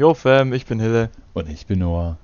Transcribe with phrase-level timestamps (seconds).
[0.00, 2.16] Yo Fam, ich bin Hille Und ich bin Noah.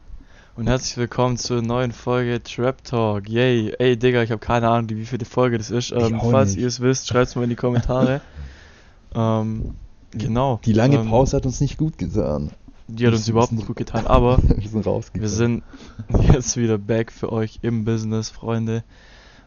[0.57, 3.29] und herzlich willkommen zur neuen Folge Trap Talk.
[3.29, 5.93] Yay, ey Digga, ich habe keine Ahnung, wie viele Folge das ist.
[5.93, 6.63] Ähm, falls nicht.
[6.63, 8.23] ihr es wisst, schreibt es mal in die Kommentare.
[9.15, 9.75] ähm,
[10.11, 10.59] genau.
[10.65, 12.51] Die lange ähm, Pause hat uns nicht gut getan.
[12.89, 15.21] Die hat uns überhaupt nicht gut getan, aber wir sind rausgekommen.
[15.21, 15.63] wir sind
[16.33, 18.85] jetzt wieder back für euch im Business, Freunde.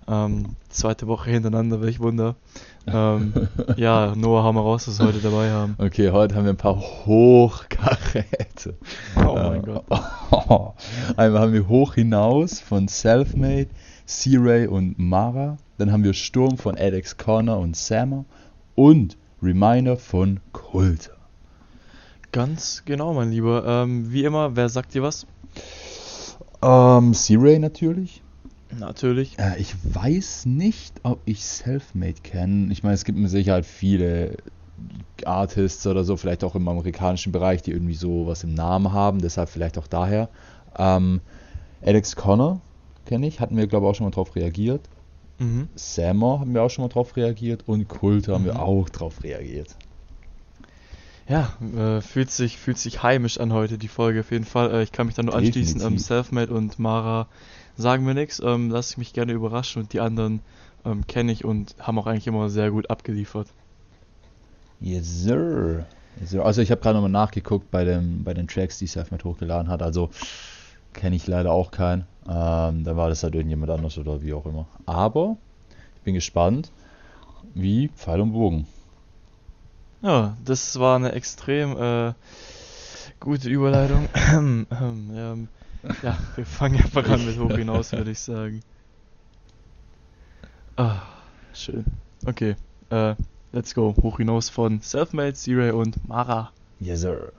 [0.09, 2.35] Ähm, zweite Woche hintereinander, welch Wunder.
[2.87, 3.31] Ähm,
[3.75, 5.75] ja, Noah, hau mal raus, was wir heute dabei haben.
[5.77, 8.75] Okay, heute haben wir ein paar Hochkaräte.
[9.15, 9.85] Oh mein Gott.
[11.17, 13.67] Einmal haben wir Hoch hinaus von Selfmade,
[14.07, 15.57] C-Ray und Mara.
[15.77, 18.25] Dann haben wir Sturm von Alex Corner und Sammer.
[18.73, 21.17] Und Reminder von Coulter.
[22.31, 23.63] Ganz genau, mein Lieber.
[23.65, 25.27] Ähm, wie immer, wer sagt dir was?
[26.63, 28.23] Ähm, C-Ray natürlich.
[28.77, 29.37] Natürlich.
[29.39, 32.71] Äh, ich weiß nicht, ob ich Selfmade kenne.
[32.71, 34.37] Ich meine, es gibt mit Sicherheit viele
[35.25, 39.19] Artists oder so, vielleicht auch im amerikanischen Bereich, die irgendwie so was im Namen haben,
[39.19, 40.29] deshalb vielleicht auch daher.
[40.77, 41.19] Ähm,
[41.81, 42.61] Alex Connor
[43.05, 44.87] kenne ich, hatten wir glaube ich auch schon mal drauf reagiert.
[45.39, 45.67] Mhm.
[45.75, 48.47] Sammer haben wir auch schon mal drauf reagiert und Kulte haben Mhm.
[48.47, 49.75] wir auch drauf reagiert.
[51.27, 54.71] Ja, äh, fühlt sich fühlt sich heimisch an heute die Folge auf jeden Fall.
[54.73, 55.75] Äh, ich kann mich da nur anschließen.
[55.75, 56.07] Ähm, Definitiv.
[56.07, 57.27] Selfmade und Mara
[57.79, 58.41] sagen mir nichts.
[58.43, 60.41] Ähm, lass ich mich gerne überraschen und die anderen
[60.85, 63.47] ähm, kenne ich und haben auch eigentlich immer sehr gut abgeliefert.
[64.79, 65.85] Yes, sir.
[66.19, 66.45] Yes, sir.
[66.45, 69.81] Also ich habe gerade nochmal nachgeguckt bei, dem, bei den Tracks, die Selfmade hochgeladen hat.
[69.81, 70.09] Also
[70.93, 72.05] kenne ich leider auch keinen.
[72.27, 74.67] Ähm, dann war das halt irgendjemand anders oder wie auch immer.
[74.85, 75.37] Aber
[75.95, 76.71] ich bin gespannt,
[77.53, 78.67] wie Pfeil und Bogen.
[80.01, 82.13] Ja, das war eine extrem äh,
[83.19, 84.07] gute Überleitung.
[84.31, 85.47] ähm, ähm,
[86.03, 88.61] ja, wir fangen einfach an mit hoch hinaus, würde ich sagen.
[90.75, 91.01] Ah,
[91.53, 91.85] schön.
[92.25, 92.55] Okay,
[92.89, 93.15] äh,
[93.51, 93.95] let's go.
[94.01, 96.53] Hoch hinaus von Selfmade, C-Ray und Mara.
[96.79, 97.31] Yes, sir.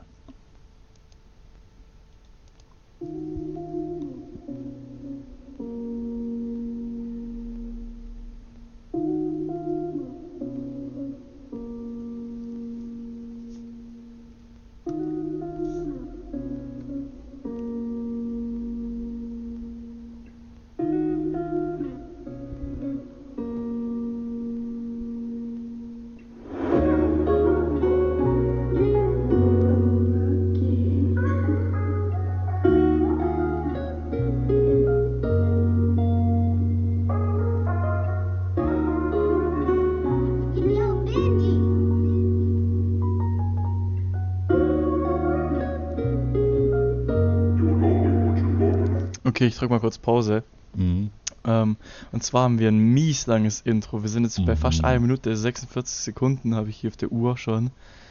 [49.40, 50.42] Okay, ich drück mal kurz Pause.
[50.74, 51.08] Mhm.
[51.46, 51.78] Ähm,
[52.12, 54.02] und zwar haben wir ein mies langes Intro.
[54.02, 54.84] Wir sind jetzt bei fast Mhm.
[54.84, 57.70] 1 Minute 46 Sekunden, habe ich hier auf der Uhr schon.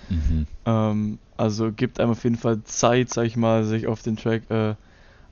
[0.10, 0.48] Mhm.
[0.66, 4.50] Ähm, also gibt einem auf jeden Fall Zeit, sag ich mal, sich auf den Track
[4.50, 4.74] äh,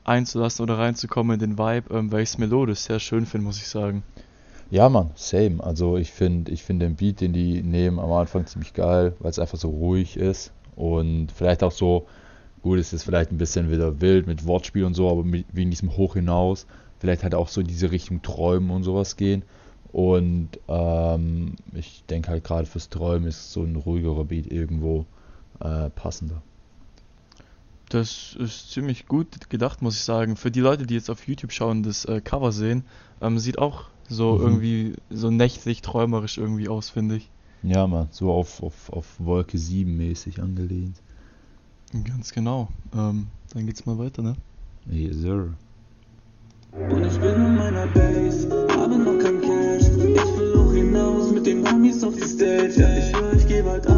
[0.03, 3.57] einzulassen oder reinzukommen in den Vibe, ähm, weil ich es melodisch sehr schön finde, muss
[3.57, 4.03] ich sagen.
[4.69, 5.63] Ja, Mann, same.
[5.63, 9.31] Also ich finde ich find den Beat, den die nehmen, am Anfang ziemlich geil, weil
[9.31, 10.51] es einfach so ruhig ist.
[10.75, 12.05] Und vielleicht auch so,
[12.67, 15.69] gut, es ist vielleicht ein bisschen wieder wild mit Wortspiel und so, aber mit, wegen
[15.69, 16.66] diesem Hoch hinaus,
[17.00, 19.44] vielleicht halt auch so in diese Richtung Träumen und sowas gehen.
[19.94, 25.06] Und ähm, ich denke halt gerade fürs Träumen ist so ein ruhigerer Beat irgendwo
[25.61, 26.41] äh, passender.
[27.89, 30.35] Das ist ziemlich gut gedacht, muss ich sagen.
[30.35, 32.83] Für die Leute, die jetzt auf YouTube schauen, das äh, Cover sehen,
[33.22, 34.41] ähm, sieht auch so Mhm.
[34.41, 37.31] irgendwie so nächtlich träumerisch irgendwie aus, finde ich.
[37.63, 41.01] Ja, Mann, so auf, auf, auf Wolke 7 mäßig angelehnt.
[42.03, 42.69] Ganz genau.
[42.93, 44.35] Ähm, dann geht's mal weiter, ne?
[44.89, 45.53] Yes, sir.
[46.89, 49.87] Und ich bin in meiner Base, habe noch kein Cash.
[49.87, 52.73] Ich will hoch hinaus mit den Homies auf die Stage.
[52.77, 53.96] Ja, ich schwör, ich geh bald auf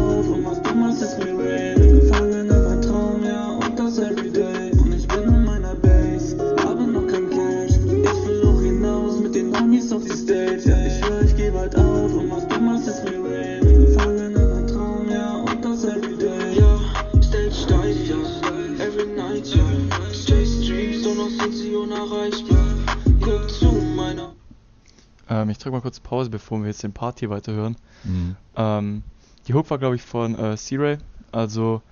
[25.90, 27.76] kurz Pause, bevor wir jetzt den Part hier weiterhören.
[28.04, 28.36] Mhm.
[28.54, 29.02] Ähm,
[29.48, 30.98] die Hook war, glaube ich, von äh, C-Ray,
[31.32, 31.82] also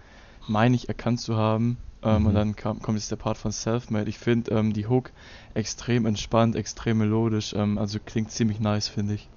[0.47, 1.79] meine ich erkannt zu haben.
[2.03, 2.27] Ähm, Mhm.
[2.29, 4.09] Und dann kam, kommt jetzt der Part von Selfmade.
[4.09, 5.11] Ich finde ähm, die Hook
[5.55, 9.29] extrem entspannt, extrem melodisch, ähm, also klingt ziemlich nice, finde ich.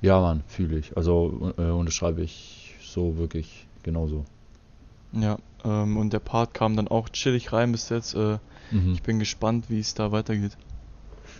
[0.00, 0.96] Ja, Mann, fühle ich.
[0.96, 4.24] Also äh, unterschreibe ich so wirklich genauso.
[5.12, 8.14] Ja, ähm, und der Part kam dann auch chillig rein bis jetzt.
[8.14, 8.38] Äh,
[8.70, 8.92] Mhm.
[8.92, 10.56] ich bin gespannt, wie es da weitergeht.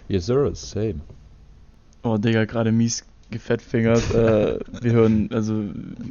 [0.08, 1.02] Yes, sir, same.
[2.02, 4.14] Oh, Digga, gerade mies gefettfingert.
[4.14, 5.64] äh, wir hören, also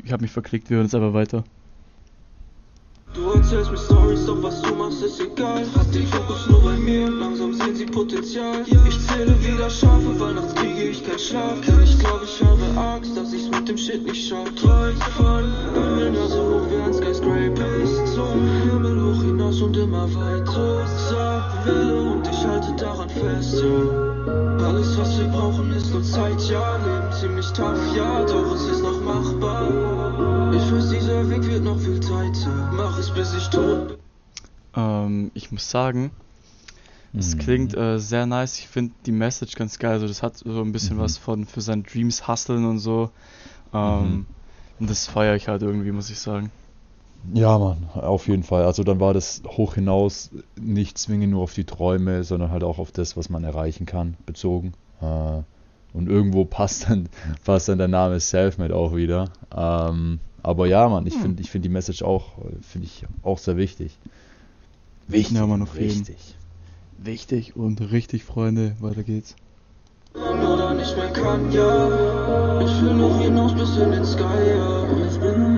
[0.03, 1.43] ich habe mich verklickt, wir hören jetzt aber weiter.
[3.15, 5.65] Du erzählst mir Stories, doch was du machst ist egal.
[5.75, 8.63] Hat den Fokus nur bei mir, langsam sehen sie Potenzial.
[8.87, 11.59] Ich zähle wieder Schafe, weil nachts kriege ich keinen Schlaf.
[11.65, 14.47] Denn ich glaube, ich habe Angst, dass ich's mit dem Shit nicht schaff.
[14.53, 15.43] Träum von
[15.75, 17.79] einer Nase hoch wie ein Skyscraper.
[17.79, 20.85] Bis zum Himmel hoch hinaus und immer weiter.
[21.09, 24.18] Sag Wille und ich halte daran fest, ja.
[24.27, 26.77] Alles, was wir brauchen, ist nur Zeit, ja.
[26.77, 30.51] Leben ziemlich tough, ja, doch es ist noch machbar.
[30.53, 32.51] Ich weiß, dieser Weg wird noch viel Zeiter.
[32.71, 33.97] Mach es, bis ich tot bin.
[34.75, 36.11] Ähm, ich muss sagen,
[37.17, 37.39] es Mhm.
[37.39, 38.59] klingt äh, sehr nice.
[38.59, 39.93] Ich finde die Message ganz geil.
[39.93, 41.01] Also das hat so ein bisschen Mhm.
[41.01, 43.09] was von für seine Dreams hustlen und so.
[43.73, 44.25] Ähm, Mhm.
[44.79, 46.51] Und das feiere ich halt irgendwie, muss ich sagen.
[47.33, 48.63] Ja, Mann, auf jeden Fall.
[48.65, 52.79] Also dann war das hoch hinaus nicht zwingend nur auf die Träume, sondern halt auch
[52.79, 54.73] auf das, was man erreichen kann, bezogen.
[55.01, 55.41] Äh,
[55.93, 57.09] und irgendwo passt dann,
[57.45, 59.31] passt dann der Name Selfmade auch wieder.
[59.55, 61.21] Ähm, aber ja, Mann, ich Hm.
[61.21, 63.97] finde ich find die Message auch, finde ich auch sehr wichtig.
[65.07, 66.07] Wichtig, Ja, Mann, auf jeden.
[66.07, 66.35] wichtig.
[66.97, 68.75] Wichtig und richtig, Freunde.
[68.79, 69.35] Weiter geht's.
[70.15, 72.61] oder nicht mehr kann, ja.
[72.61, 75.07] Ich will noch hinaus bis in den Sky, ja.
[75.07, 75.48] Ich bin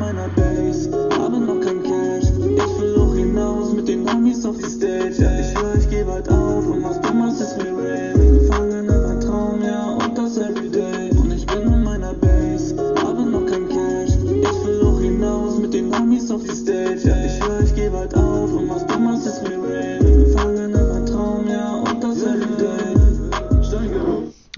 [5.20, 5.40] ja.
[5.40, 8.14] Ich schwör, ich geh bald auf und was Dummes ist mir real.
[8.14, 11.10] Bin gefangen in einem Traum, ja, und das everyday.
[11.12, 14.16] Und ich bin in meiner Base, habe noch kein Cash.
[14.16, 17.26] Ich will noch hinaus mit den Homies auf die Stage, ja.
[17.26, 20.00] Ich schwör, ich geh bald auf und was Dummes ist mir real.
[20.00, 22.96] Bin gefangen in einem Traum, ja, und das everyday.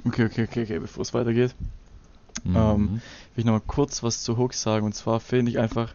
[0.05, 1.55] Okay, okay, okay, okay, bevor es weitergeht,
[2.43, 2.55] Mhm.
[2.55, 3.01] Ähm, will
[3.37, 4.85] ich nochmal kurz was zu Hooks sagen.
[4.85, 5.93] Und zwar finde ich einfach,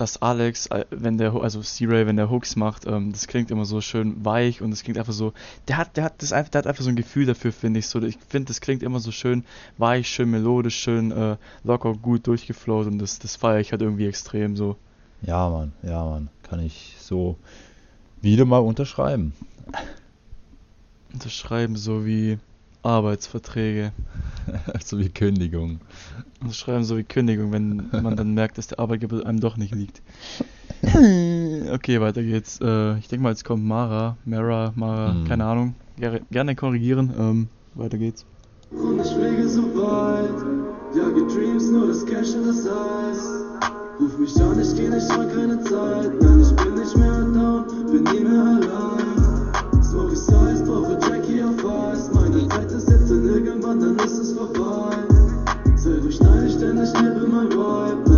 [0.00, 3.66] dass Alex, äh, wenn der, also C-Ray, wenn der Hooks macht, ähm, das klingt immer
[3.66, 5.34] so schön weich und es klingt einfach so,
[5.68, 7.86] der hat, der hat das einfach, der hat einfach so ein Gefühl dafür, finde ich
[7.86, 8.00] so.
[8.02, 9.44] Ich finde, das klingt immer so schön
[9.76, 14.06] weich, schön melodisch, schön äh, locker, gut durchgeflowt und das, das feiere ich halt irgendwie
[14.06, 14.76] extrem so.
[15.20, 17.36] Ja, Mann, ja, Mann, kann ich so
[18.22, 19.34] wieder mal unterschreiben.
[21.12, 22.38] Unterschreiben so wie
[22.82, 23.92] Arbeitsverträge.
[24.84, 25.80] so wie Kündigung.
[26.40, 30.02] Unterschreiben so wie Kündigung, wenn man dann merkt, dass der Arbeitgeber einem doch nicht liegt.
[30.82, 32.58] Okay, weiter geht's.
[32.62, 35.24] Äh, ich denke mal, jetzt kommt Mara, Mara, Mara, Mhm.
[35.26, 35.74] keine Ahnung.
[35.98, 37.12] Gerne, gerne korrigieren.
[37.18, 38.24] Ähm, weiter geht's.
[38.70, 43.26] Und ich fliege so weit, jage Dreams, nur das Cash und das Eis.
[44.00, 46.10] Ruf mich an, ich geh nicht mal keine Zeit.
[46.22, 49.82] Nein, ich bin nicht mehr down, bin nie mehr allein.
[49.82, 51.29] Smoke ist heiß, brauche Jackie
[52.30, 54.96] Meine Zeit ist jetzt und irgendwann, dann ist es vorbei.
[55.74, 58.09] Sei durchschneide ich, ich lebe mein Vibe.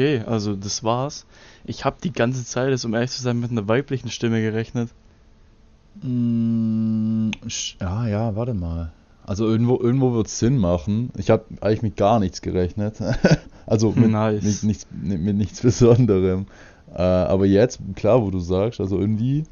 [0.00, 1.26] Okay, also das war's.
[1.64, 4.90] Ich habe die ganze Zeit, um ehrlich zu sein, mit einer weiblichen Stimme gerechnet.
[6.02, 7.30] Mm,
[7.80, 8.92] Ja, ja, warte mal.
[9.26, 11.10] Also irgendwo, irgendwo wird es Sinn machen.
[11.16, 12.96] Ich habe eigentlich mit gar nichts gerechnet.
[13.66, 14.42] also mit, Nice.
[14.42, 16.46] mit, nichts, mit, mit nichts Besonderem.
[16.92, 19.44] Äh, aber jetzt, klar, wo du sagst, also irgendwie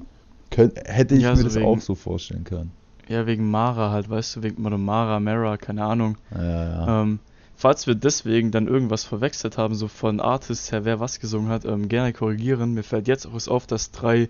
[0.51, 2.73] könnt, hätte ich Ja, mir so das wegen- auch so vorstellen können.
[3.09, 6.17] Ja, wegen Mara halt, weißt du, wegen oder Mara, Mara, keine Ahnung.
[6.35, 6.43] Ja,
[6.87, 7.03] ja.
[7.03, 7.21] Ähm,
[7.59, 11.65] falls wir deswegen dann irgendwas verwechselt haben, so von Artist her, wer was gesungen hat,
[11.65, 12.73] ähm, gerne korrigieren.
[12.73, 14.29] Mir fällt jetzt auch erst auf, dass drei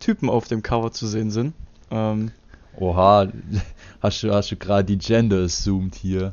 [0.00, 1.52] Typen auf dem Cover zu sehen sind.
[1.90, 2.30] Ähm,
[2.78, 3.28] Oha,
[4.02, 6.32] hast du, hast du gerade die Gender assumed hier?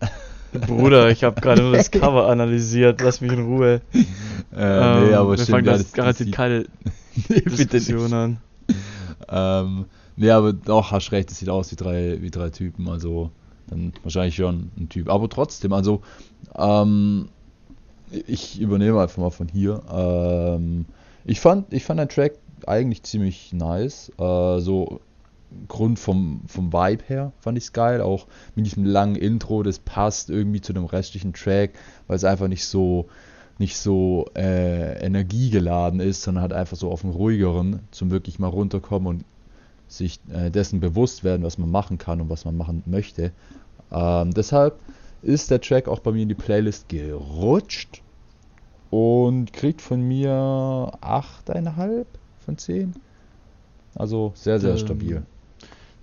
[0.52, 3.82] Bruder, ich habe gerade nur das Cover analysiert, lass mich in Ruhe.
[4.56, 6.66] Äh, nee, Ähm, aber wir stimmt, fangen ja, das garantiert keine
[7.28, 7.40] Nee.
[7.40, 8.36] Diskussion an.
[9.28, 13.32] Ähm, nee, aber doch, hast recht, es sieht aus wie drei, wie drei Typen, also
[13.68, 15.08] dann wahrscheinlich schon ein Typ.
[15.08, 16.02] Aber trotzdem, also
[16.56, 17.28] ähm,
[18.10, 19.82] ich übernehme einfach mal von hier.
[19.90, 20.86] Ähm,
[21.24, 22.34] ich fand, ich fand den Track
[22.66, 24.12] eigentlich ziemlich nice.
[24.18, 25.00] Äh, so
[25.68, 28.00] Grund vom, vom Vibe her fand ich es geil.
[28.00, 31.74] Auch mit diesem langen Intro, das passt irgendwie zu dem restlichen Track,
[32.06, 33.08] weil es einfach nicht so
[33.58, 38.48] nicht so äh, energiegeladen ist, sondern halt einfach so auf dem ruhigeren, zum wirklich mal
[38.48, 39.24] runterkommen und
[39.96, 43.32] sich äh, dessen bewusst werden, was man machen kann und was man machen möchte.
[43.90, 44.78] Ähm, deshalb
[45.22, 48.02] ist der Track auch bei mir in die Playlist gerutscht
[48.90, 50.30] und kriegt von mir
[51.00, 52.06] 8,5
[52.44, 52.94] von 10.
[53.94, 55.22] Also sehr, sehr Ähm, stabil.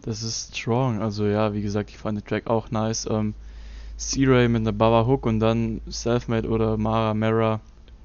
[0.01, 1.01] Das ist strong.
[1.01, 3.07] Also ja, wie gesagt, ich fand den Track auch nice.
[3.09, 3.35] Ähm,
[3.97, 7.59] C-Ray mit einer Baba Hook und dann Selfmade oder Mara Mera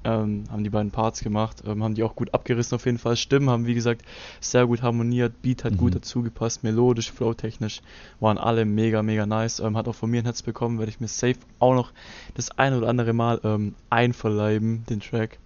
[0.07, 3.17] ähm, haben die beiden Parts gemacht, ähm, haben die auch gut abgerissen auf jeden Fall.
[3.17, 4.03] Stimmen haben wie gesagt
[4.39, 5.99] sehr gut harmoniert, Beat hat gut Mhm.
[5.99, 7.81] dazu gepasst, melodisch, flowtechnisch
[8.21, 9.59] waren alle mega, mega nice.
[9.59, 11.91] Ähm, hat auch von mir ein Herz bekommen, werde ich mir safe auch noch
[12.35, 15.39] das eine oder andere Mal ähm, einverleiben, den Track.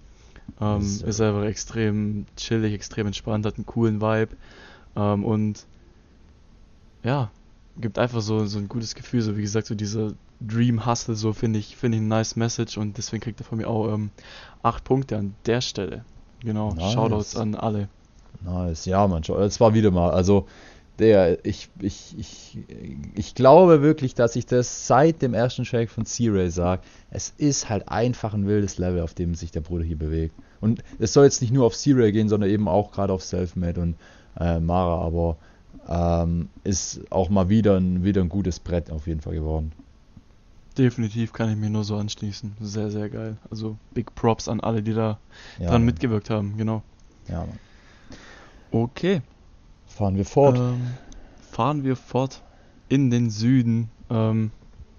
[0.59, 4.35] Ähm, ist einfach extrem chillig, extrem entspannt, hat einen coolen Vibe
[4.95, 5.65] ähm, und
[7.03, 7.31] ja,
[7.77, 10.13] gibt einfach so, so ein gutes Gefühl, so wie gesagt, so dieser
[10.45, 13.57] Dream Hustle, so finde ich, finde ich eine nice Message und deswegen kriegt er von
[13.57, 14.11] mir auch ähm,
[14.63, 16.03] 8 Punkte an der Stelle.
[16.43, 16.93] Genau, Nice.
[16.93, 17.87] Shoutouts an alle.
[18.43, 20.11] Nice, ja, man, es war wieder mal.
[20.11, 20.47] Also,
[20.99, 22.59] der, ich, ich, ich,
[23.15, 26.83] ich glaube wirklich, dass ich das seit dem ersten Track von C-Ray sage.
[27.09, 30.35] Es ist halt einfach ein wildes Level, auf dem sich der Bruder hier bewegt.
[30.59, 33.81] Und es soll jetzt nicht nur auf C-Ray gehen, sondern eben auch gerade auf Selfmade
[33.81, 33.95] und
[34.39, 35.37] äh, Mara, aber
[35.87, 39.71] ähm, ist auch mal wieder ein, wieder ein gutes Brett auf jeden Fall geworden.
[40.81, 42.55] Definitiv kann ich mir nur so anschließen.
[42.59, 43.37] Sehr, sehr geil.
[43.51, 45.19] Also Big Props an alle, die da
[45.59, 45.85] Ja, dran Mann.
[45.85, 46.81] mitgewirkt haben, genau.
[47.27, 47.59] Ja, Mann.
[48.71, 49.21] Okay.
[49.85, 50.57] Fahren wir fort.
[50.57, 50.87] Ähm,
[51.51, 52.41] fahren wir fort
[52.89, 53.91] in den Süden.
[54.09, 54.49] Ähm,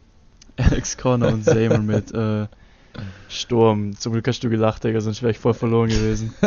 [0.57, 2.47] Alex Corner und Samer mit äh,
[3.29, 3.99] Sturm.
[3.99, 6.33] Zum Glück hast du gelacht, Digga, sonst wäre ich voll verloren gewesen.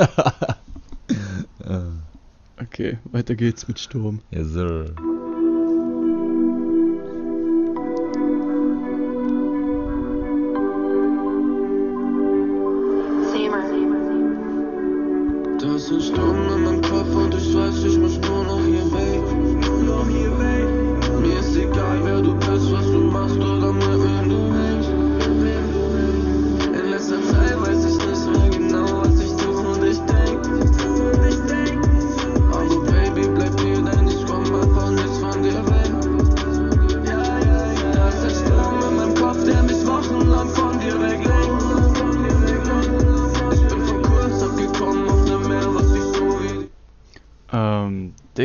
[2.58, 4.22] Okay, weiter geht's mit Sturm.
[4.32, 4.94] yes, sir.
[15.88, 18.35] Ein Sturm in meinem Kopf und ich weiß, ich muss nur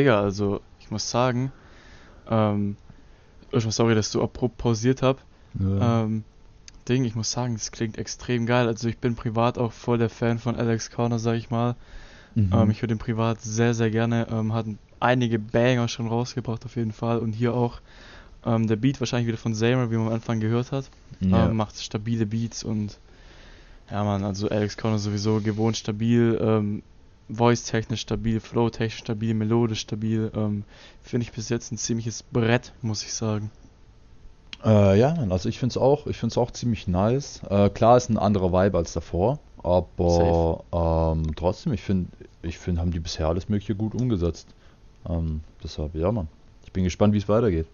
[0.01, 1.51] Digga, also ich muss sagen,
[2.27, 2.75] ähm,
[3.51, 5.23] erstmal sorry, dass du abrupt pausiert hab.
[5.59, 6.03] Ja.
[6.03, 6.23] Ähm,
[6.89, 8.65] Ding, ich muss sagen, das klingt extrem geil.
[8.67, 11.75] Also ich bin privat auch voll der Fan von Alex Corner, sag ich mal.
[12.33, 12.49] Mhm.
[12.51, 14.27] Ähm, ich höre den privat sehr, sehr gerne.
[14.31, 14.65] Ähm, hat
[14.99, 17.19] einige Banger schon rausgebracht auf jeden Fall.
[17.19, 17.79] Und hier auch
[18.43, 20.89] ähm, der Beat wahrscheinlich wieder von Zamer, wie man am Anfang gehört hat.
[21.19, 21.45] ja.
[21.45, 22.97] Ähm, macht stabile Beats und
[23.91, 26.81] ja man, also Alex Corner sowieso gewohnt stabil, ähm,
[27.31, 30.31] voice-technisch stabil, flow-technisch stabil, melodisch stabil.
[30.35, 30.63] Ähm,
[31.01, 33.51] Finde ich bis jetzt ein ziemliches Brett, muss ich sagen.
[34.63, 37.41] Äh, ja, also ich finde es auch, ich finde es auch ziemlich nice.
[37.49, 42.09] Äh, klar ist ein anderer Vibe als davor, aber ähm, trotzdem, ich finde,
[42.43, 44.47] ich finde, haben die bisher alles Mögliche gut umgesetzt.
[45.09, 46.27] Ähm, deshalb, ja, Mann.
[46.63, 47.67] Ich bin gespannt, wie es weitergeht.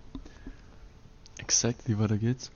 [1.40, 2.52] Exactly, weiter geht's.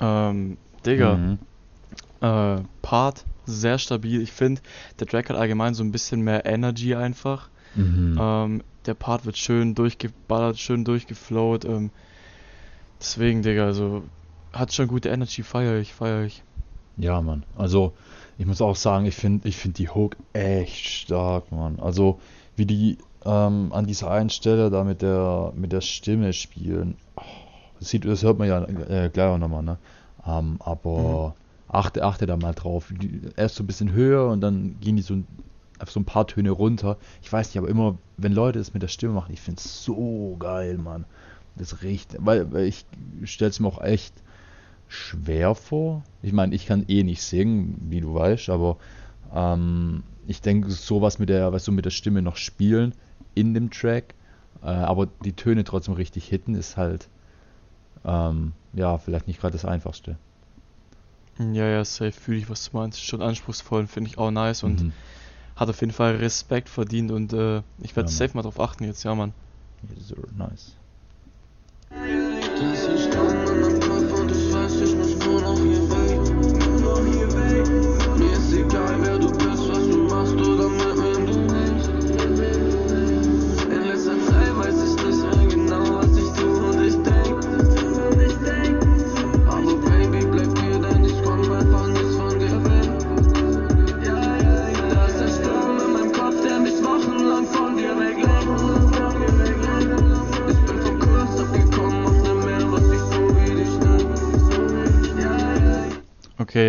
[0.00, 1.38] Ähm, Digga, Mhm.
[2.20, 4.20] äh, Part sehr stabil.
[4.22, 4.60] Ich finde,
[4.98, 7.48] der Track hat allgemein so ein bisschen mehr Energy einfach.
[7.74, 8.18] Mhm.
[8.20, 11.64] Ähm, der Part wird schön durchgeballert, schön durchgeflowt.
[11.64, 11.90] Ähm,
[13.00, 14.02] deswegen, Digga, also
[14.52, 16.42] hat schon gute Energy, feier ich, feier ich.
[16.96, 17.44] Ja, Mann.
[17.56, 17.94] Also,
[18.38, 21.78] ich muss auch sagen, ich finde ich find die Hook echt stark, Mann.
[21.80, 22.20] Also,
[22.56, 26.96] wie die ähm, an dieser einen Stelle da mit der, mit der Stimme spielen.
[27.16, 27.22] Oh,
[27.80, 29.78] das, sieht, das hört man ja äh, gleich auch nochmal, ne?
[30.26, 31.34] Ähm, aber
[31.68, 32.92] achte, achte da mal drauf.
[33.36, 35.26] Erst so ein bisschen höher und dann gehen die so, ein-
[35.78, 36.98] einfach so ein paar Töne runter.
[37.22, 39.84] Ich weiß nicht, aber immer, wenn Leute es mit der Stimme machen, ich finde es
[39.84, 41.06] so geil, Mann.
[41.56, 42.86] Das riecht, weil, weil ich
[43.24, 44.22] stelle es mir auch echt
[44.88, 46.04] schwer vor.
[46.22, 48.78] Ich meine, ich kann eh nicht singen, wie du weißt, aber
[49.34, 52.94] ähm, ich denke, sowas mit der, weißt du, mit der Stimme noch spielen
[53.34, 54.14] in dem Track,
[54.62, 57.08] äh, aber die Töne trotzdem richtig hitten, ist halt
[58.04, 60.16] ähm, ja vielleicht nicht gerade das Einfachste.
[61.38, 63.02] Ja, ja, safe, fühle ich, was du meinst.
[63.02, 64.92] Schon anspruchsvoll, finde ich auch nice und Mhm.
[65.56, 68.84] hat auf jeden Fall Respekt verdient und äh, ich werde Ja, safe mal drauf achten
[68.84, 69.32] jetzt, ja, Mann.
[69.88, 70.76] Yes, sir, nice.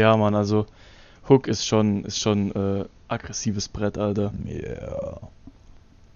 [0.02, 0.66] Ja, Mann, also
[1.30, 4.34] Hook ist schon, ist schon äh, aggressives Brett, Alter.
[4.48, 5.20] Yeah.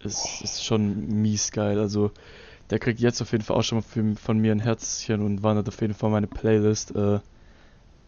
[0.04, 1.80] Ist, ist schon mies geil.
[1.80, 2.12] Also
[2.70, 5.68] der kriegt jetzt auf jeden Fall auch schon mal von mir ein Herzchen und wandert
[5.68, 6.96] auf jeden Fall meine Playlist.
[6.96, 7.20] Äh,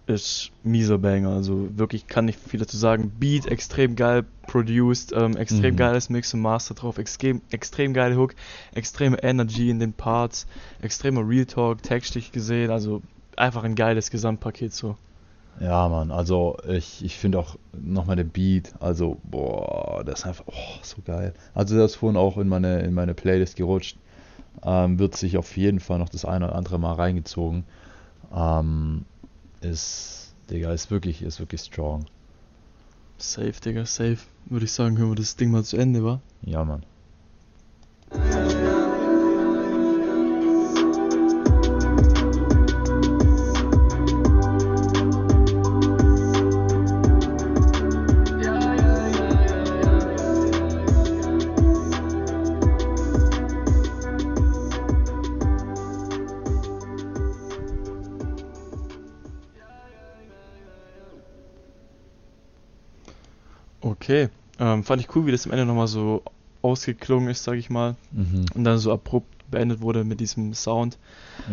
[0.08, 1.30] ist mieser Banger.
[1.30, 3.12] Also wirklich kann nicht viel dazu sagen.
[3.20, 5.78] Beat extrem geil produced, ähm, extrem Mhm.
[5.78, 8.34] geiles Mix und Master drauf, extrem, extrem geile Hook,
[8.74, 10.48] extreme Energy in den Parts,
[10.82, 12.72] extremer Real Talk, textlich gesehen.
[12.72, 13.02] Also
[13.36, 14.96] einfach ein geiles Gesamtpaket so.
[15.60, 20.46] Ja, Mann, also ich, ich finde auch nochmal den Beat, also boah, das ist einfach
[20.48, 21.34] oh, so geil.
[21.56, 23.98] Also der ist vorhin auch in meine, in meine Playlist gerutscht.
[24.64, 27.64] Ähm, wird sich auf jeden Fall noch das eine oder andere Mal reingezogen.
[28.36, 29.06] Ähm,
[29.62, 32.06] ist, Digga, ist wirklich, ist wirklich strong.
[33.18, 34.20] Safe, Digga, safe.
[34.46, 36.22] Würde ich sagen, hören wir das Ding mal zu Ende, wa?
[36.42, 36.84] Ja, Mann.
[64.88, 66.24] Fand ich cool, wie das am Ende nochmal so
[66.62, 67.96] ausgeklungen ist, sag ich mal.
[68.12, 68.46] Mhm.
[68.56, 70.98] Und dann so abrupt beendet wurde mit diesem Sound.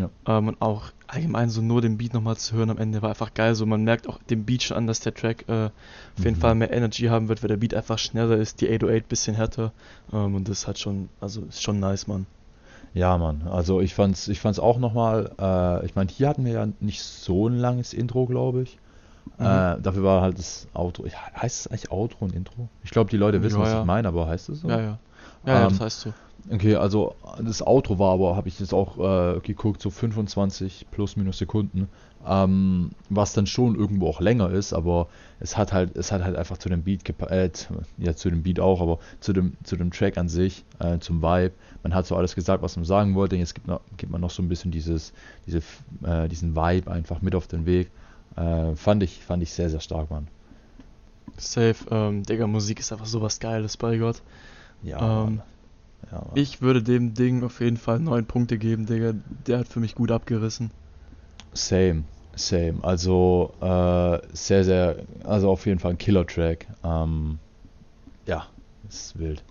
[0.00, 0.38] Ja.
[0.38, 3.34] Ähm, und auch allgemein so nur den Beat nochmal zu hören am Ende war einfach
[3.34, 3.54] geil.
[3.54, 6.40] So man merkt auch dem Beat schon an, dass der Track äh, auf jeden Mhm.
[6.40, 9.72] Fall mehr Energy haben wird, weil der Beat einfach schneller ist, die 808 bisschen härter.
[10.12, 12.26] Ähm, und das hat schon, also ist schon nice, Mann.
[12.94, 13.42] Ja, Mann.
[13.50, 17.02] Also ich fand's, ich fand's auch nochmal, äh, ich meine, hier hatten wir ja nicht
[17.02, 18.78] so ein langes Intro, glaube ich.
[19.38, 19.44] Mhm.
[19.44, 21.04] Äh, dafür war halt das Outro.
[21.36, 22.68] Heißt es eigentlich Outro und Intro?
[22.82, 23.80] Ich glaube, die Leute wissen, Ja, was ja.
[23.80, 24.68] ich meine, aber heißt es so?
[24.68, 24.98] Ja, ja.
[25.46, 26.12] Ja, ja, das Ähm, heißt so.
[26.50, 31.16] Okay, also das Outro war aber, habe ich jetzt auch äh, geguckt, so 25 plus
[31.16, 31.88] minus Sekunden,
[32.26, 35.08] ähm, was dann schon irgendwo auch länger ist, aber
[35.40, 37.50] es hat halt, es hat halt einfach zu dem Beat gepa- äh,
[37.96, 41.22] ja zu dem Beat auch, aber zu dem, zu dem Track an sich, äh, zum
[41.22, 41.52] Vibe.
[41.82, 43.36] Man hat so alles gesagt, was man sagen wollte.
[43.36, 45.14] Jetzt gibt, noch, gibt man noch so ein bisschen dieses,
[45.46, 45.62] diese,
[46.04, 47.90] äh, diesen Vibe einfach mit auf den Weg.
[48.36, 50.28] Äh, fand ich, fand ich sehr, sehr stark, Mann.
[51.36, 51.76] Safe.
[51.90, 54.22] Ähm, Digga, Musik ist einfach sowas Geiles, bei Gott.
[54.82, 55.42] Ja, Ähm.
[56.12, 56.22] Ja.
[56.34, 59.14] Ich würde dem Ding auf jeden Fall neun Punkte geben, Digga.
[59.46, 60.70] Der hat für mich gut abgerissen.
[61.54, 62.82] Same, same.
[62.82, 66.66] Also äh, sehr, sehr, also auf jeden Fall ein Killer-Track.
[66.84, 67.38] Ähm,
[68.26, 68.46] ja,
[68.88, 69.42] ist wild.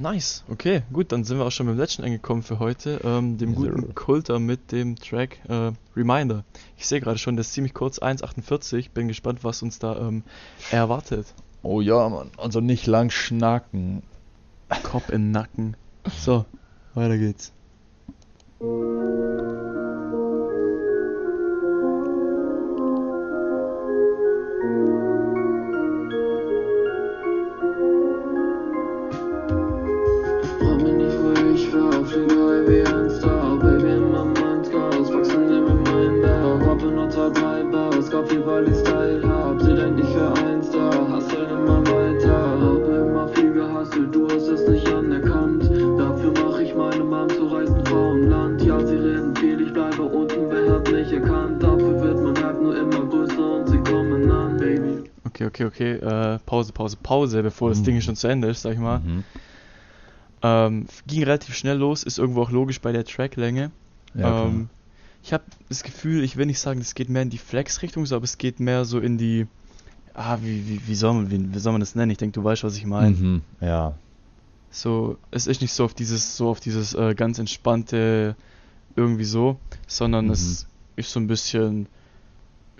[0.00, 3.54] Nice, okay, gut, dann sind wir auch schon beim letzten angekommen für heute, ähm, dem
[3.54, 3.94] guten.
[3.94, 6.42] Kulter mit dem Track äh, Reminder.
[6.78, 10.22] Ich sehe gerade schon, das ist ziemlich kurz, 1,48, bin gespannt, was uns da ähm,
[10.70, 11.26] erwartet.
[11.62, 12.30] Oh ja, Mann.
[12.38, 14.02] Also nicht lang schnacken.
[14.84, 15.76] Kopf im Nacken.
[16.18, 16.46] So,
[16.94, 17.52] weiter geht's.
[56.96, 57.84] Pause, Pause, bevor das Mhm.
[57.84, 59.00] Ding hier schon zu Ende ist, sag ich mal.
[59.00, 59.24] Mhm.
[60.42, 63.70] Ähm, ging relativ schnell los, ist irgendwo auch logisch bei der Tracklänge.
[64.14, 64.68] Ja, ähm,
[65.22, 68.16] ich habe das Gefühl, ich will nicht sagen, es geht mehr in die Flex-Richtung, so,
[68.16, 69.46] aber es geht mehr so in die.
[70.14, 72.10] Ah, wie, wie, wie, soll man, wie, wie soll man das nennen?
[72.10, 73.14] Ich denke, du weißt, was ich meine.
[73.16, 73.42] Mhm.
[73.60, 73.94] Ja.
[74.70, 78.34] So, es ist nicht so auf dieses, so auf dieses äh, ganz entspannte
[78.96, 80.32] irgendwie so, sondern Mhm.
[80.32, 81.86] es ist so ein bisschen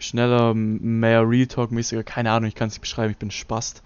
[0.00, 3.82] schneller, mehr Real Talk-mäßiger, keine Ahnung, ich kann es nicht beschreiben, ich bin Spast.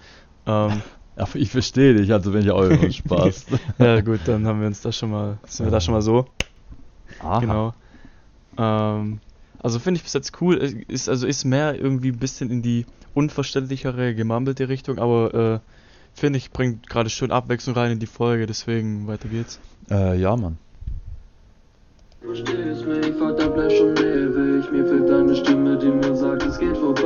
[0.46, 0.82] Ähm,
[1.16, 3.46] Aber ich verstehe dich, also wenn ich auch immer Spaß.
[3.78, 6.26] ja gut, dann haben wir uns da schon mal, sind wir da schon mal so.
[7.20, 7.38] Aha.
[7.38, 7.74] Genau.
[8.58, 9.20] Ähm,
[9.62, 10.56] also finde ich bis jetzt cool.
[10.56, 15.60] Es Ist, also ist mehr irgendwie ein bisschen in die unverständlichere, gemammelte Richtung, aber äh,
[16.14, 19.60] finde ich, bringt gerade schön Abwechslung rein in die Folge, deswegen weiter geht's.
[19.90, 20.58] Äh, ja, Mann.
[22.20, 24.70] Verstehst mich, Vater, bleib schon ewig.
[24.70, 27.03] Mir fehlt deine Stimme, die mir sagt, es geht vorbei.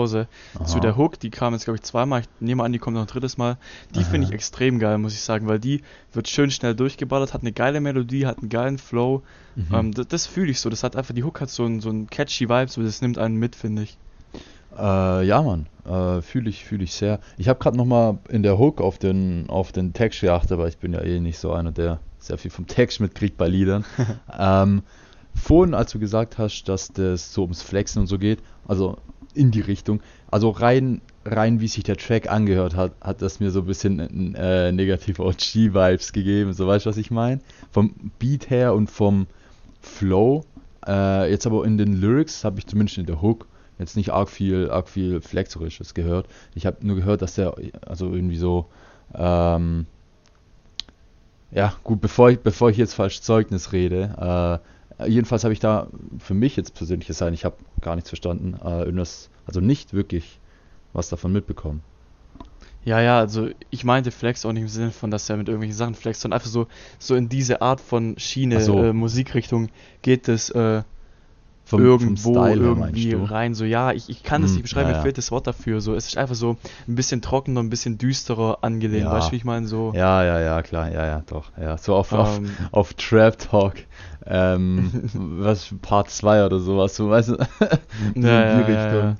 [0.00, 0.28] Nochmal Pause.
[0.64, 0.80] Zu Aha.
[0.80, 2.20] der Hook, die kam jetzt, glaube ich, zweimal.
[2.20, 3.56] Ich nehme an, die kommt noch ein drittes Mal.
[3.94, 4.34] Die finde ich Aha.
[4.34, 5.82] extrem geil, muss ich sagen, weil die
[6.12, 9.22] wird schön schnell durchgeballert, hat eine geile Melodie, hat einen geilen Flow.
[9.56, 9.66] Mhm.
[9.72, 10.70] Ähm, das das fühle ich so.
[10.70, 13.36] Das hat einfach, die Hook hat so ein, so catchy Vibe, so das nimmt einen
[13.36, 13.98] mit, finde ich.
[14.76, 17.20] Äh, ja, Mann, äh, fühle ich, fühle ich sehr.
[17.36, 20.68] Ich habe gerade noch mal in der Hook auf den, auf den Text geachtet, aber
[20.68, 23.84] ich bin ja eh nicht so einer, der sehr viel vom Text mitkriegt bei Liedern.
[24.38, 24.82] ähm,
[25.34, 28.98] vorhin, als du gesagt hast, dass das so ums Flexen und so geht, also
[29.34, 33.50] in die Richtung, also rein, rein wie sich der Track angehört hat, hat das mir
[33.50, 37.40] so ein bisschen äh, negative OG-Vibes gegeben, so weißt du, was ich meine?
[37.70, 39.26] Vom Beat her und vom
[39.80, 40.44] Flow.
[40.86, 43.46] Äh, jetzt aber in den Lyrics habe ich zumindest in der Hook
[43.78, 46.26] jetzt nicht arg viel, arg viel Flexerisches gehört.
[46.54, 47.54] Ich habe nur gehört, dass der,
[47.86, 48.66] also irgendwie so,
[49.14, 49.86] ähm,
[51.50, 55.88] ja, gut, bevor ich, bevor ich jetzt falsch Zeugnis rede, äh, jedenfalls habe ich da
[56.18, 60.38] für mich jetzt persönliches sein, ich habe gar nichts verstanden, äh, irgendwas, also nicht wirklich
[60.92, 61.82] was davon mitbekommen.
[62.84, 65.76] Ja, ja, also ich meinte Flex auch nicht im Sinne von, dass er mit irgendwelchen
[65.76, 66.66] Sachen flext, sondern einfach so,
[66.98, 68.82] so in diese Art von Schiene, so.
[68.82, 69.68] äh, Musikrichtung
[70.00, 70.82] geht es äh,
[71.70, 73.54] Vom, irgendwo vom Style irgendwie rein.
[73.54, 75.80] So, ja, ich, ich kann das Hm, nicht beschreiben, ja, mir fehlt das Wort dafür.
[75.80, 76.56] So, es ist einfach so
[76.88, 79.04] ein bisschen trockener, ein bisschen düsterer angelehnt.
[79.04, 79.12] Ja.
[79.12, 79.66] Weißt du, wie ich meine?
[79.66, 81.50] So, Ja, ja, ja, klar, ja, ja, doch.
[81.60, 83.74] Ja, so auf, auf, ähm, auf Trap Talk,
[84.26, 87.36] ähm, was, Part 2 oder sowas, so, weißt du,
[88.14, 89.00] in ja, die ja, Richtung.
[89.00, 89.16] ja.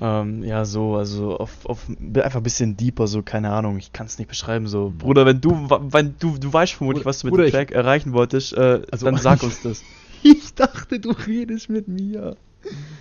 [0.00, 4.06] Ähm, ja, so, also auf, auf einfach ein bisschen deeper, so, keine Ahnung, ich kann
[4.06, 4.92] es nicht beschreiben, so.
[4.96, 5.50] Bruder, wenn du,
[5.90, 9.06] wenn du, du weißt vermutlich, was du mit Bruder, dem Track erreichen wolltest, äh, Also-
[9.06, 9.84] dann sag uns das.
[10.22, 12.36] Ich dachte, du redest mit mir.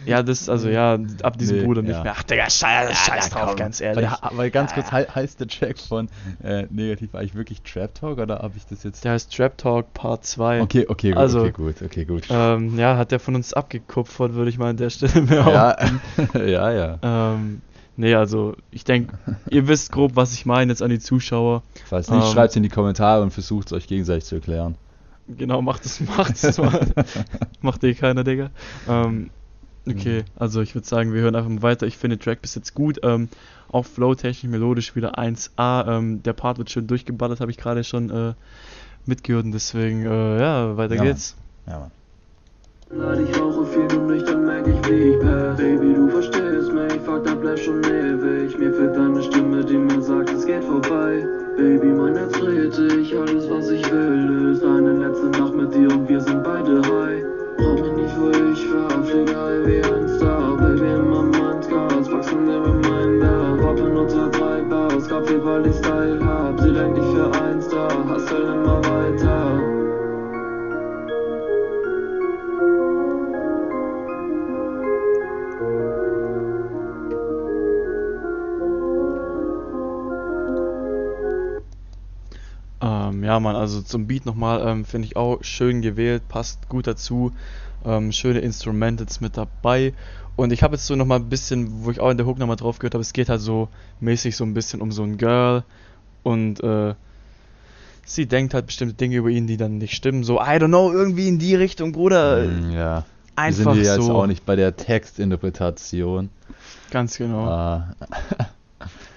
[0.05, 2.03] Ja, das, also ja, ab diesem Nee, Bruder nicht ja.
[2.03, 2.13] mehr.
[2.15, 4.09] Ach, Digga, scheiß, scheiß drauf, ganz Weil, ehrlich.
[4.09, 6.07] der- weil ganz kurz, hei- heißt der Track von
[6.43, 9.03] äh, Negativ eigentlich wirklich Trap Talk oder habe ich das jetzt?
[9.03, 10.61] Der heißt Trap Talk Part 2.
[10.61, 12.23] Okay, okay, gut, Also, okay, gut, okay, gut.
[12.29, 15.75] Ähm, ja, hat der von uns abgekupfert, würde ich mal an der Stelle mehr
[16.35, 16.99] ja, ja, ja.
[17.33, 17.61] Ähm,
[17.97, 19.17] nee, also ich denke,
[19.49, 21.63] ihr wisst grob, was ich meine jetzt an die Zuschauer.
[21.85, 24.75] Falls nicht, ähm, schreibt es in die Kommentare und versucht es euch gegenseitig zu erklären.
[25.27, 26.87] Genau, macht es, macht es mal.
[27.61, 28.51] macht eh keiner, Digga.
[28.87, 29.29] Ähm,
[29.87, 31.85] okay, also ich würde sagen, wir hören einfach mal weiter.
[31.87, 32.99] Ich finde den Track bis jetzt gut.
[33.03, 33.29] Ähm,
[33.69, 35.97] auch flow-technisch, melodisch wieder 1A.
[35.97, 38.33] Ähm, der Part wird schön durchgeballert, habe ich gerade schon äh,
[39.05, 41.35] mitgehört und deswegen, äh, ja, weiter Ja, geht's.
[41.67, 41.91] Ja, Mann.
[42.89, 45.57] Lade ich rauche viel und nüchtern merk ich, wie ich pass.
[45.57, 48.57] Baby, du verstehst mich, fuck, da bleib schon ewig.
[48.57, 51.46] Mir fehlt deine Stimme, die mir sagt, es geht vorbei.
[51.57, 55.89] Baby, mein Herz dreht sich, alles was ich will ist eine letzte Nacht mit dir
[55.89, 56.36] und wir sind
[83.37, 87.31] ja, Mann, also zum Beat nochmal, ähm, finde ich auch schön gewählt, passt gut dazu.
[87.85, 89.93] Ähm, schöne Instrumentals mit dabei.
[90.35, 92.55] Und ich habe jetzt so nochmal ein bisschen, wo ich auch in der Hook nochmal
[92.55, 93.69] drauf gehört habe, es geht halt so
[93.99, 95.63] mäßig so ein bisschen um so ein Girl
[96.23, 96.95] und äh,
[98.05, 100.23] sie denkt halt bestimmte Dinge über ihn, die dann nicht stimmen.
[100.23, 102.43] So, I don't know, irgendwie in die Richtung, Bruder.
[102.43, 103.05] Mm, ja.
[103.35, 104.15] Wir Einfach sind hier jetzt so.
[104.15, 106.29] auch nicht bei der Textinterpretation.
[106.89, 107.45] Ganz genau.
[107.45, 107.93] Ah,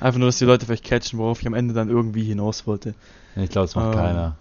[0.00, 2.94] Einfach nur, dass die Leute vielleicht catchen, worauf ich am Ende dann irgendwie hinaus wollte.
[3.36, 4.36] ich glaube, das macht Ähm, keiner.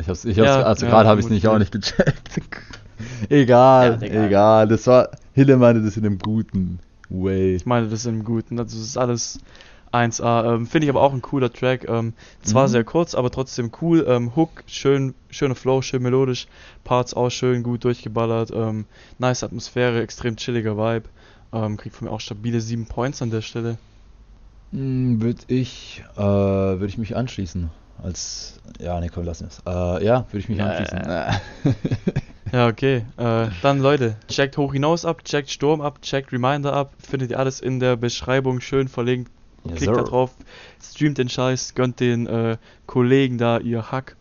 [0.00, 2.40] Ich hab's, ich hab's, ja, also ja, gerade habe ich es nicht auch nicht gecheckt.
[3.28, 4.26] egal, Ja, egal.
[4.26, 4.68] egal.
[4.68, 7.56] Das war, Hille meinte das in einem guten Way.
[7.56, 8.58] Ich meine das im Guten.
[8.58, 9.38] Also es ist alles
[9.92, 10.54] 1A.
[10.54, 11.88] Ähm, Finde ich aber auch ein cooler Track.
[11.88, 12.72] Ähm, zwar Mhm.
[12.72, 14.04] sehr kurz, aber trotzdem cool.
[14.08, 16.46] Ähm, Hook, schön, schöner Flow, schön melodisch.
[16.84, 18.50] Parts auch schön gut durchgeballert.
[18.54, 18.86] Ähm,
[19.18, 21.08] nice Atmosphäre, extrem chilliger Vibe.
[21.52, 23.78] Ähm, kriegt von mir auch stabile 7 Points an der Stelle.
[24.72, 27.70] Würde ich, äh, würde ich mich anschließen.
[28.02, 29.60] Als, ja, nee, komm, lass es.
[29.66, 31.02] Äh, ja, würde ich mich Ja, anschließen.
[32.52, 33.04] Ja, okay.
[33.16, 36.92] Äh, dann Leute, checkt hoch hinaus ab, checkt Sturm ab, checkt Reminder ab.
[36.98, 39.30] Findet ihr alles in der Beschreibung schön verlinkt.
[39.64, 40.04] Yes, Klickt da sir.
[40.04, 40.32] drauf,
[40.82, 42.56] streamt den Scheiß, gönnt den äh,
[42.86, 44.16] Kollegen da ihr Hack.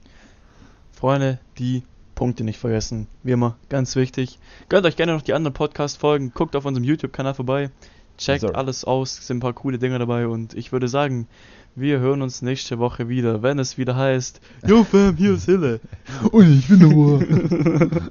[0.93, 1.83] Freunde, die
[2.15, 3.07] Punkte nicht vergessen.
[3.23, 4.41] Wie immer, ganz wichtig.
[4.69, 7.71] Gönnt euch gerne noch die anderen Podcast-Folgen, guckt auf unserem YouTube-Kanal vorbei.
[8.17, 8.57] Checkt sir.
[8.57, 11.29] alles aus, sind ein paar coole Dinge dabei und ich würde sagen,
[11.81, 15.81] wir hören uns nächste Woche wieder, wenn es wieder heißt, Yo Fam, hier ist Hille.
[16.31, 17.21] Und ich bin Noah.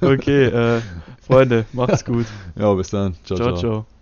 [0.00, 0.80] Okay, äh,
[1.20, 2.26] Freunde, macht's gut.
[2.56, 3.14] ja, bis dann.
[3.24, 3.36] ciao.
[3.36, 3.48] ciao.
[3.48, 3.58] ciao.
[3.58, 3.99] ciao.